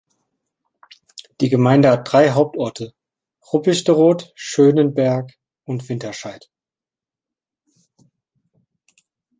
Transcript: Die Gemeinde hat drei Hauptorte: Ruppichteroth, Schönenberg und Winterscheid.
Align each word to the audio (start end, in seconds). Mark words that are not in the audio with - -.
Die 1.41 1.49
Gemeinde 1.49 1.91
hat 1.91 2.11
drei 2.11 2.31
Hauptorte: 2.31 2.95
Ruppichteroth, 3.53 4.31
Schönenberg 4.33 5.37
und 5.63 5.87
Winterscheid. 5.89 6.49